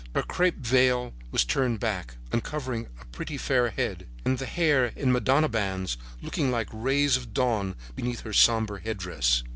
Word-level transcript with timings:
Her 0.15 0.23
crape 0.23 0.57
veil 0.57 1.13
was 1.31 1.45
turned 1.45 1.79
back, 1.79 2.15
uncovering 2.31 2.87
a 2.99 3.05
pretty 3.05 3.37
fair 3.37 3.69
head, 3.69 4.07
the 4.23 4.47
hair 4.47 4.87
in 4.95 5.11
Madonna 5.11 5.47
bands 5.47 5.95
looking 6.23 6.49
like 6.49 6.69
rays 6.73 7.17
of 7.17 7.35
dawn 7.35 7.75
beneath 7.95 8.21
her 8.21 8.33
sombre 8.33 8.81
headdress. 8.81 9.43